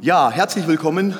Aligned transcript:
Ja, 0.00 0.30
herzlich 0.30 0.68
willkommen 0.68 1.16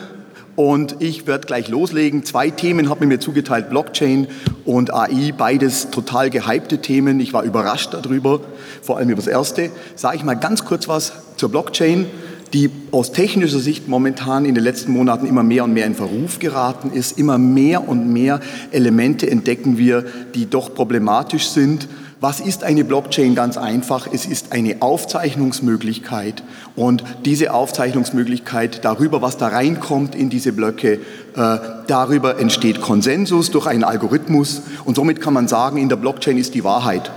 und 0.54 1.02
ich 1.02 1.26
werde 1.26 1.48
gleich 1.48 1.66
loslegen. 1.66 2.24
Zwei 2.24 2.50
Themen 2.50 2.88
habe 2.88 3.04
ich 3.04 3.08
mir 3.08 3.18
zugeteilt, 3.18 3.70
Blockchain 3.70 4.28
und 4.64 4.94
AI, 4.94 5.34
beides 5.36 5.90
total 5.90 6.30
gehypte 6.30 6.78
Themen. 6.78 7.18
Ich 7.18 7.32
war 7.32 7.42
überrascht 7.42 7.92
darüber, 7.92 8.40
vor 8.80 8.98
allem 8.98 9.08
über 9.10 9.16
das 9.16 9.26
erste. 9.26 9.72
Sage 9.96 10.18
ich 10.18 10.22
mal 10.22 10.34
ganz 10.34 10.64
kurz 10.64 10.86
was 10.86 11.12
zur 11.34 11.50
Blockchain, 11.50 12.06
die 12.52 12.70
aus 12.92 13.12
technischer 13.12 13.58
Sicht 13.58 13.88
momentan 13.88 14.44
in 14.44 14.54
den 14.54 14.64
letzten 14.64 14.92
Monaten 14.92 15.26
immer 15.26 15.42
mehr 15.42 15.64
und 15.64 15.74
mehr 15.74 15.86
in 15.86 15.94
Verruf 15.94 16.38
geraten 16.38 16.90
ist. 16.92 17.18
Immer 17.18 17.38
mehr 17.38 17.88
und 17.88 18.12
mehr 18.12 18.40
Elemente 18.70 19.30
entdecken 19.30 19.78
wir, 19.78 20.04
die 20.34 20.48
doch 20.48 20.74
problematisch 20.74 21.48
sind 21.48 21.88
was 22.20 22.40
ist 22.40 22.64
eine 22.64 22.84
Blockchain? 22.84 23.36
Ganz 23.36 23.56
einfach, 23.56 24.08
es 24.12 24.26
ist 24.26 24.50
eine 24.50 24.82
Aufzeichnungsmöglichkeit 24.82 26.42
und 26.74 27.04
diese 27.24 27.54
Aufzeichnungsmöglichkeit 27.54 28.84
darüber, 28.84 29.22
was 29.22 29.36
da 29.36 29.46
reinkommt 29.46 30.16
in 30.16 30.28
diese 30.28 30.52
Blöcke, 30.52 30.94
äh, 30.94 31.58
darüber 31.86 32.40
entsteht 32.40 32.80
Konsensus 32.80 33.52
durch 33.52 33.68
einen 33.68 33.84
Algorithmus 33.84 34.62
und 34.84 34.96
somit 34.96 35.20
kann 35.20 35.32
man 35.32 35.46
sagen, 35.46 35.78
in 35.78 35.88
der 35.88 35.94
Blockchain 35.94 36.38
ist 36.38 36.54
die 36.54 36.64
Wahrheit. 36.64 37.12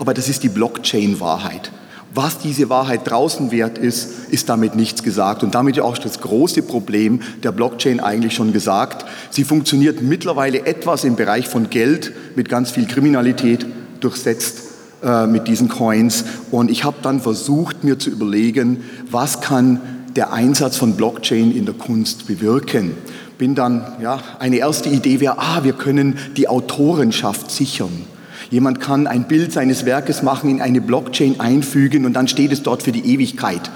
Aber 0.00 0.14
das 0.14 0.28
ist 0.28 0.42
die 0.42 0.48
Blockchain-Wahrheit. 0.48 1.70
Was 2.12 2.38
diese 2.38 2.68
Wahrheit 2.68 3.08
draußen 3.08 3.52
wert 3.52 3.78
ist, 3.78 4.28
ist 4.30 4.48
damit 4.48 4.74
nichts 4.74 5.04
gesagt. 5.04 5.44
Und 5.44 5.54
damit 5.54 5.76
ja 5.76 5.84
auch 5.84 5.96
das 5.96 6.20
große 6.20 6.62
Problem 6.62 7.20
der 7.44 7.52
Blockchain 7.52 8.00
eigentlich 8.00 8.34
schon 8.34 8.52
gesagt. 8.52 9.04
Sie 9.30 9.44
funktioniert 9.44 10.02
mittlerweile 10.02 10.66
etwas 10.66 11.04
im 11.04 11.14
Bereich 11.14 11.46
von 11.46 11.70
Geld 11.70 12.12
mit 12.34 12.48
ganz 12.48 12.72
viel 12.72 12.86
Kriminalität 12.86 13.64
durchsetzt 14.00 14.62
äh, 15.04 15.28
mit 15.28 15.46
diesen 15.46 15.68
Coins. 15.68 16.24
Und 16.50 16.70
ich 16.70 16.82
habe 16.82 16.96
dann 17.00 17.20
versucht, 17.20 17.84
mir 17.84 17.98
zu 17.98 18.10
überlegen, 18.10 18.82
was 19.08 19.40
kann 19.40 19.80
der 20.16 20.32
Einsatz 20.32 20.76
von 20.76 20.94
Blockchain 20.96 21.52
in 21.52 21.64
der 21.64 21.74
Kunst 21.74 22.26
bewirken. 22.26 22.96
Bin 23.38 23.54
dann, 23.54 23.84
ja, 24.02 24.20
eine 24.40 24.56
erste 24.56 24.88
Idee 24.88 25.20
wäre, 25.20 25.38
ah, 25.38 25.60
wir 25.62 25.74
können 25.74 26.18
die 26.36 26.48
Autorenschaft 26.48 27.52
sichern. 27.52 28.04
Jemand 28.50 28.80
kann 28.80 29.06
ein 29.06 29.28
Bild 29.28 29.52
seines 29.52 29.86
Werkes 29.86 30.22
machen, 30.22 30.50
in 30.50 30.60
eine 30.60 30.80
Blockchain 30.80 31.38
einfügen 31.38 32.04
und 32.04 32.14
dann 32.14 32.28
steht 32.28 32.52
es 32.52 32.62
dort 32.62 32.82
für 32.82 32.92
die 32.92 33.14
Ewigkeit. 33.14 33.70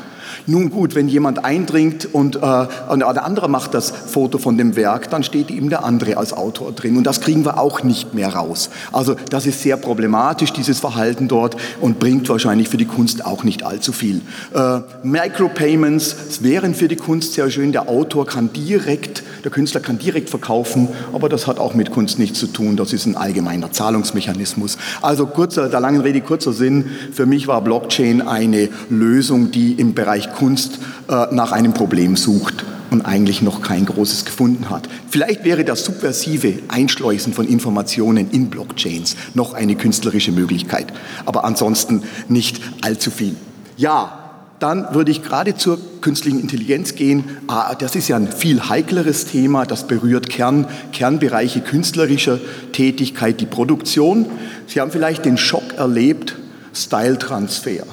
Nun 0.47 0.70
gut, 0.70 0.94
wenn 0.94 1.08
jemand 1.08 1.44
eindringt 1.44 2.12
und, 2.12 2.36
äh, 2.36 2.67
und 2.91 3.00
der 3.00 3.25
andere 3.25 3.48
macht 3.48 3.72
das 3.72 3.91
Foto 3.91 4.39
von 4.39 4.58
dem 4.58 4.77
Werk, 4.77 5.08
dann 5.08 5.22
steht 5.22 5.50
ihm 5.50 5.70
der 5.70 5.84
andere 5.84 6.19
als 6.19 6.33
Autor 6.34 6.72
drin. 6.72 6.97
Und 6.97 7.05
das 7.05 7.20
kriegen 7.20 7.45
wir 7.45 7.58
auch 7.58 7.83
nicht 7.83 8.12
mehr 8.12 8.34
raus. 8.34 8.69
Also 8.92 9.17
das 9.30 9.47
ist 9.47 9.62
sehr 9.62 9.78
problematisch, 9.78 10.52
dieses 10.52 10.80
Verhalten 10.80 11.28
dort, 11.28 11.56
und 11.80 11.98
bringt 11.98 12.28
wahrscheinlich 12.28 12.69
für 12.69 12.77
die 12.77 12.84
Kunst 12.84 13.25
auch 13.25 13.45
nicht 13.45 13.62
allzu 13.62 13.92
viel. 13.92 14.20
Äh, 14.52 14.80
Micropayments 15.02 16.42
wären 16.42 16.75
für 16.75 16.89
die 16.89 16.97
Kunst 16.97 17.34
sehr 17.34 17.50
schön. 17.50 17.72
Der 17.72 17.89
Autor 17.89 18.27
kann 18.27 18.52
direkt, 18.52 19.22
der 19.45 19.50
Künstler 19.50 19.81
kann 19.81 19.98
direkt 19.98 20.31
verkaufen, 20.31 20.89
aber 21.12 21.28
das 21.28 21.47
hat 21.47 21.59
auch 21.59 21.75
mit 21.75 21.91
Kunst 21.91 22.19
nichts 22.19 22.41
zu 22.41 22.47
tun. 22.47 22.77
Das 22.77 22.95
ist 22.95 23.05
ein 23.05 23.17
allgemeiner 23.17 23.70
Zahlungsmechanismus. 23.70 24.78
Also 25.03 25.27
kurzer, 25.27 25.69
der 25.69 25.81
langen 25.81 26.01
Rede 26.01 26.23
kurzer 26.23 26.55
Sinn. 26.55 26.86
Für 27.12 27.27
mich 27.27 27.47
war 27.47 27.61
Blockchain 27.61 28.23
eine 28.23 28.70
Lösung, 28.89 29.51
die 29.51 29.73
im 29.73 29.92
Bereich 29.95 30.33
Kunst 30.33 30.78
äh, 31.09 31.27
nach 31.31 31.53
einem 31.53 31.75
Problem 31.75 32.17
sucht 32.17 32.64
und 32.91 33.03
eigentlich 33.03 33.42
noch 33.42 33.61
kein 33.61 33.84
großes 33.84 34.25
gefunden 34.25 34.70
hat. 34.70 34.89
Vielleicht 35.11 35.45
wäre 35.45 35.64
das 35.64 35.84
subversive 35.84 36.61
Einschleusen 36.69 37.34
von 37.34 37.47
Informationen 37.47 38.31
in 38.31 38.48
Blockchains 38.48 39.17
noch 39.34 39.53
eine 39.53 39.75
künstlerische 39.75 40.33
Möglichkeit, 40.33 40.86
aber 41.27 41.45
ansonsten 41.45 42.03
nicht 42.29 42.61
allzu 42.81 43.11
viel. 43.11 43.36
Ja, 43.77 44.23
dann 44.58 44.95
würde 44.95 45.11
ich 45.11 45.23
gerade 45.23 45.56
zur 45.56 45.79
künstlichen 46.01 46.40
Intelligenz 46.40 46.95
gehen. 46.95 47.24
Ah, 47.48 47.74
das 47.74 47.96
ist 47.96 48.08
ja 48.08 48.17
ein 48.17 48.30
viel 48.30 48.68
heikleres 48.68 49.27
Thema, 49.27 49.67
das 49.67 49.86
berührt 49.86 50.30
Kern, 50.30 50.67
Kernbereiche 50.92 51.61
künstlerischer 51.61 52.39
Tätigkeit, 52.73 53.40
die 53.40 53.46
Produktion. 53.46 54.27
Sie 54.67 54.80
haben 54.80 54.90
vielleicht 54.90 55.24
den 55.24 55.36
Schock 55.36 55.74
erlebt, 55.77 56.36
Style-Transfer. 56.73 57.84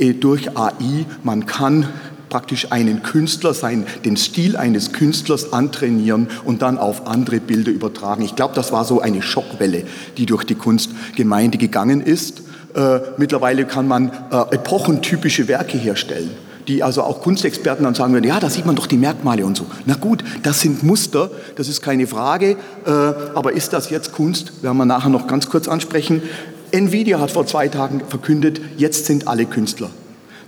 Äh, 0.00 0.14
durch 0.14 0.56
AI. 0.56 1.04
Man 1.22 1.46
kann 1.46 1.86
praktisch 2.30 2.70
einen 2.70 3.02
Künstler, 3.02 3.52
sein, 3.52 3.84
den 4.04 4.16
Stil 4.16 4.56
eines 4.56 4.92
Künstlers 4.92 5.52
antrainieren 5.52 6.28
und 6.44 6.62
dann 6.62 6.78
auf 6.78 7.06
andere 7.06 7.40
Bilder 7.40 7.72
übertragen. 7.72 8.22
Ich 8.22 8.36
glaube, 8.36 8.54
das 8.54 8.72
war 8.72 8.84
so 8.84 9.00
eine 9.00 9.20
Schockwelle, 9.20 9.82
die 10.16 10.26
durch 10.26 10.44
die 10.44 10.54
Kunstgemeinde 10.54 11.58
gegangen 11.58 12.00
ist. 12.00 12.42
Äh, 12.74 13.00
mittlerweile 13.16 13.64
kann 13.64 13.88
man 13.88 14.10
äh, 14.30 14.54
epochentypische 14.54 15.48
Werke 15.48 15.78
herstellen 15.78 16.30
die 16.68 16.84
also 16.84 17.02
auch 17.02 17.20
Kunstexperten 17.20 17.84
dann 17.84 17.96
sagen 17.96 18.12
würden, 18.12 18.26
ja, 18.28 18.38
da 18.38 18.48
sieht 18.48 18.64
man 18.64 18.76
doch 18.76 18.86
die 18.86 18.96
Merkmale 18.96 19.44
und 19.44 19.56
so. 19.56 19.66
Na 19.86 19.94
gut, 19.94 20.22
das 20.44 20.60
sind 20.60 20.84
Muster, 20.84 21.30
das 21.56 21.68
ist 21.68 21.82
keine 21.82 22.06
Frage, 22.06 22.56
äh, 22.86 22.90
aber 23.34 23.52
ist 23.54 23.72
das 23.72 23.90
jetzt 23.90 24.12
Kunst? 24.12 24.62
Werden 24.62 24.76
wir 24.76 24.84
nachher 24.84 25.08
noch 25.08 25.26
ganz 25.26 25.48
kurz 25.48 25.66
ansprechen. 25.66 26.22
Nvidia 26.70 27.18
hat 27.18 27.32
vor 27.32 27.46
zwei 27.46 27.66
Tagen 27.66 28.02
verkündet, 28.08 28.60
jetzt 28.76 29.06
sind 29.06 29.26
alle 29.26 29.46
Künstler. 29.46 29.90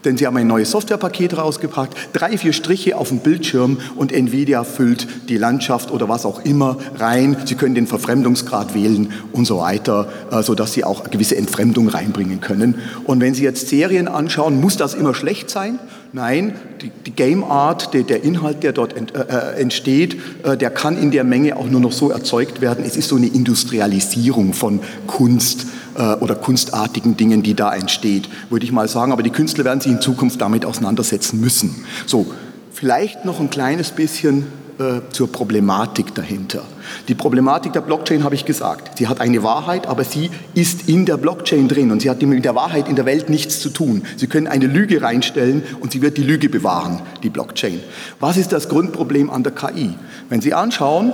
Denn 0.04 0.16
sie 0.16 0.26
haben 0.26 0.36
ein 0.36 0.46
neues 0.46 0.70
Softwarepaket 0.70 1.36
rausgebracht, 1.36 1.90
drei, 2.12 2.36
vier 2.36 2.52
Striche 2.52 2.96
auf 2.96 3.08
dem 3.08 3.18
Bildschirm 3.18 3.78
und 3.96 4.12
Nvidia 4.12 4.64
füllt 4.64 5.06
die 5.28 5.36
Landschaft 5.36 5.90
oder 5.90 6.08
was 6.08 6.26
auch 6.26 6.44
immer 6.44 6.76
rein. 6.96 7.36
Sie 7.44 7.54
können 7.54 7.74
den 7.74 7.86
Verfremdungsgrad 7.86 8.74
wählen 8.74 9.12
und 9.32 9.46
so 9.46 9.58
weiter, 9.58 10.08
äh, 10.30 10.42
sodass 10.42 10.72
sie 10.72 10.84
auch 10.84 11.00
eine 11.00 11.10
gewisse 11.10 11.36
Entfremdung 11.36 11.88
reinbringen 11.88 12.40
können. 12.40 12.76
Und 13.04 13.20
wenn 13.20 13.34
Sie 13.34 13.44
jetzt 13.44 13.68
Serien 13.68 14.08
anschauen, 14.08 14.60
muss 14.60 14.76
das 14.76 14.94
immer 14.94 15.14
schlecht 15.14 15.50
sein? 15.50 15.78
Nein, 16.14 16.54
die, 16.82 16.90
die 17.06 17.12
Game 17.12 17.42
Art, 17.42 17.94
der, 17.94 18.02
der, 18.02 18.22
Inhalt, 18.22 18.62
der 18.62 18.72
dort 18.72 18.94
ent, 18.94 19.14
äh, 19.14 19.20
äh, 19.20 19.60
entsteht, 19.60 20.18
äh, 20.42 20.58
der 20.58 20.68
kann 20.68 20.98
in 20.98 21.10
der 21.10 21.24
Menge 21.24 21.56
auch 21.56 21.66
nur 21.66 21.80
noch 21.80 21.92
so 21.92 22.10
erzeugt 22.10 22.60
werden. 22.60 22.84
Es 22.84 22.98
ist 22.98 23.08
so 23.08 23.16
eine 23.16 23.28
Industrialisierung 23.28 24.52
von 24.52 24.80
Kunst 25.06 25.66
äh, 25.96 26.12
oder 26.16 26.34
kunstartigen 26.34 27.16
Dingen, 27.16 27.42
die 27.42 27.54
da 27.54 27.74
entsteht, 27.74 28.28
würde 28.50 28.66
ich 28.66 28.72
mal 28.72 28.88
sagen. 28.88 29.10
Aber 29.12 29.22
die 29.22 29.30
Künstler 29.30 29.64
werden 29.64 29.80
sich 29.80 29.90
in 29.90 30.02
Zukunft 30.02 30.38
damit 30.42 30.66
auseinandersetzen 30.66 31.40
müssen. 31.40 31.86
So, 32.06 32.26
vielleicht 32.72 33.24
noch 33.24 33.40
ein 33.40 33.48
kleines 33.48 33.90
bisschen 33.90 34.46
äh, 34.78 35.00
zur 35.10 35.30
Problematik 35.30 36.14
dahinter. 36.14 36.62
Die 37.08 37.14
Problematik 37.14 37.72
der 37.72 37.80
Blockchain 37.80 38.24
habe 38.24 38.34
ich 38.34 38.44
gesagt. 38.44 38.98
Sie 38.98 39.06
hat 39.06 39.20
eine 39.20 39.42
Wahrheit, 39.42 39.86
aber 39.86 40.04
sie 40.04 40.30
ist 40.54 40.88
in 40.88 41.04
der 41.06 41.16
Blockchain 41.16 41.68
drin 41.68 41.90
und 41.90 42.02
sie 42.02 42.10
hat 42.10 42.22
mit 42.22 42.44
der 42.44 42.54
Wahrheit 42.54 42.88
in 42.88 42.96
der 42.96 43.04
Welt 43.04 43.28
nichts 43.28 43.60
zu 43.60 43.70
tun. 43.70 44.02
Sie 44.16 44.26
können 44.26 44.46
eine 44.46 44.66
Lüge 44.66 45.02
reinstellen 45.02 45.62
und 45.80 45.92
sie 45.92 46.02
wird 46.02 46.16
die 46.16 46.22
Lüge 46.22 46.48
bewahren, 46.48 47.00
die 47.22 47.30
Blockchain. 47.30 47.80
Was 48.20 48.36
ist 48.36 48.52
das 48.52 48.68
Grundproblem 48.68 49.30
an 49.30 49.42
der 49.42 49.52
KI? 49.52 49.94
Wenn 50.28 50.40
Sie 50.40 50.54
anschauen, 50.54 51.12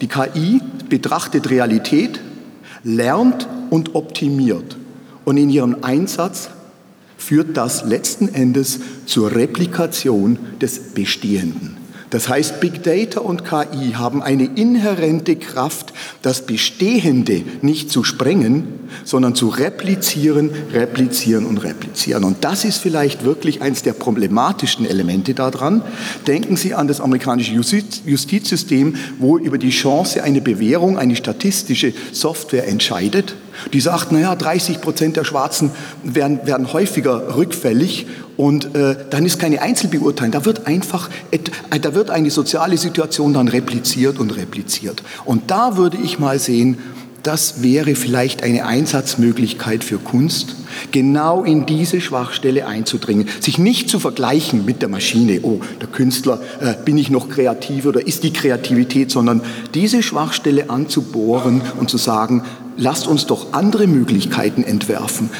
die 0.00 0.08
KI 0.08 0.60
betrachtet 0.88 1.50
Realität, 1.50 2.20
lernt 2.84 3.48
und 3.70 3.94
optimiert. 3.94 4.76
Und 5.24 5.36
in 5.36 5.50
ihrem 5.50 5.76
Einsatz 5.82 6.50
führt 7.16 7.56
das 7.56 7.84
letzten 7.84 8.28
Endes 8.28 8.80
zur 9.06 9.34
Replikation 9.34 10.38
des 10.60 10.94
Bestehenden. 10.94 11.76
Das 12.10 12.28
heißt, 12.28 12.60
Big 12.60 12.82
Data 12.82 13.20
und 13.20 13.44
KI 13.44 13.92
haben 13.94 14.22
eine 14.22 14.44
inhärente 14.44 15.36
Kraft, 15.36 15.92
das 16.22 16.46
Bestehende 16.46 17.42
nicht 17.60 17.90
zu 17.90 18.02
sprengen, 18.04 18.88
sondern 19.04 19.34
zu 19.34 19.48
replizieren, 19.48 20.50
replizieren 20.72 21.44
und 21.44 21.58
replizieren. 21.58 22.24
Und 22.24 22.44
das 22.44 22.64
ist 22.64 22.78
vielleicht 22.78 23.24
wirklich 23.24 23.60
eines 23.60 23.82
der 23.82 23.92
problematischen 23.92 24.86
Elemente 24.86 25.34
daran. 25.34 25.82
Denken 26.26 26.56
Sie 26.56 26.74
an 26.74 26.88
das 26.88 27.00
amerikanische 27.00 27.52
Justizsystem, 27.52 28.96
wo 29.18 29.38
über 29.38 29.58
die 29.58 29.70
Chance 29.70 30.22
eine 30.22 30.40
Bewährung 30.40 30.98
eine 30.98 31.16
statistische 31.16 31.92
Software 32.12 32.66
entscheidet. 32.66 33.34
Die 33.72 33.80
sagt, 33.80 34.12
naja, 34.12 34.34
30 34.34 34.80
Prozent 34.80 35.16
der 35.16 35.24
Schwarzen 35.24 35.70
werden, 36.02 36.40
werden 36.44 36.72
häufiger 36.72 37.36
rückfällig 37.36 38.06
und 38.36 38.76
äh, 38.76 38.96
dann 39.10 39.26
ist 39.26 39.38
keine 39.38 39.62
Einzelbeurteilung. 39.62 40.32
Da 40.32 40.44
wird 40.44 40.66
einfach, 40.66 41.10
äh, 41.30 41.38
da 41.80 41.94
wird 41.94 42.10
eine 42.10 42.30
soziale 42.30 42.78
Situation 42.78 43.34
dann 43.34 43.48
repliziert 43.48 44.18
und 44.18 44.36
repliziert. 44.36 45.02
Und 45.24 45.50
da 45.50 45.76
würde 45.76 45.98
ich 46.02 46.18
mal 46.18 46.38
sehen, 46.38 46.78
das 47.22 47.62
wäre 47.62 47.94
vielleicht 47.94 48.42
eine 48.42 48.64
Einsatzmöglichkeit 48.66 49.84
für 49.84 49.98
Kunst, 49.98 50.56
genau 50.92 51.42
in 51.42 51.66
diese 51.66 52.00
Schwachstelle 52.00 52.66
einzudringen, 52.66 53.28
sich 53.40 53.58
nicht 53.58 53.90
zu 53.90 53.98
vergleichen 53.98 54.64
mit 54.64 54.82
der 54.82 54.88
Maschine, 54.88 55.40
oh, 55.42 55.60
der 55.80 55.88
Künstler, 55.88 56.40
äh, 56.60 56.74
bin 56.84 56.96
ich 56.96 57.10
noch 57.10 57.28
kreativ 57.28 57.86
oder 57.86 58.06
ist 58.06 58.22
die 58.22 58.32
Kreativität, 58.32 59.10
sondern 59.10 59.42
diese 59.74 60.02
Schwachstelle 60.02 60.70
anzubohren 60.70 61.60
und 61.78 61.90
zu 61.90 61.98
sagen, 61.98 62.44
lasst 62.76 63.06
uns 63.06 63.26
doch 63.26 63.52
andere 63.52 63.86
Möglichkeiten 63.86 64.62
entwerfen 64.62 65.30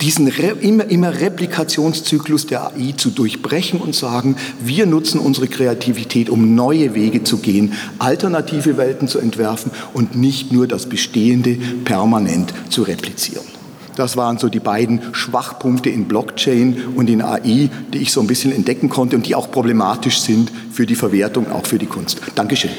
diesen 0.00 0.28
immer, 0.28 0.84
immer 0.86 1.20
Replikationszyklus 1.20 2.46
der 2.46 2.68
AI 2.68 2.94
zu 2.96 3.10
durchbrechen 3.10 3.80
und 3.80 3.94
sagen, 3.94 4.36
wir 4.60 4.86
nutzen 4.86 5.20
unsere 5.20 5.48
Kreativität, 5.48 6.30
um 6.30 6.54
neue 6.54 6.94
Wege 6.94 7.22
zu 7.22 7.38
gehen, 7.38 7.74
alternative 7.98 8.76
Welten 8.76 9.08
zu 9.08 9.18
entwerfen 9.18 9.70
und 9.92 10.16
nicht 10.16 10.52
nur 10.52 10.66
das 10.66 10.86
Bestehende 10.86 11.56
permanent 11.84 12.52
zu 12.70 12.82
replizieren. 12.82 13.44
Das 13.96 14.16
waren 14.16 14.38
so 14.38 14.48
die 14.48 14.60
beiden 14.60 15.00
Schwachpunkte 15.12 15.90
in 15.90 16.06
Blockchain 16.06 16.76
und 16.94 17.10
in 17.10 17.20
AI, 17.20 17.68
die 17.92 17.98
ich 17.98 18.12
so 18.12 18.20
ein 18.20 18.26
bisschen 18.26 18.52
entdecken 18.52 18.88
konnte 18.88 19.16
und 19.16 19.26
die 19.26 19.34
auch 19.34 19.50
problematisch 19.50 20.20
sind 20.20 20.50
für 20.72 20.86
die 20.86 20.94
Verwertung, 20.94 21.50
auch 21.50 21.66
für 21.66 21.78
die 21.78 21.86
Kunst. 21.86 22.20
Dankeschön. 22.34 22.70